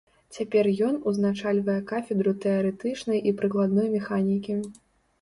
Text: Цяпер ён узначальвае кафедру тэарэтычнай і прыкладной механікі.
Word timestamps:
Цяпер 0.37 0.69
ён 0.87 0.97
узначальвае 1.11 1.77
кафедру 1.93 2.35
тэарэтычнай 2.49 3.25
і 3.29 3.37
прыкладной 3.41 3.97
механікі. 3.97 4.63